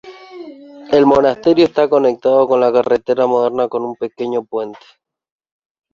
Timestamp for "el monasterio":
0.89-1.63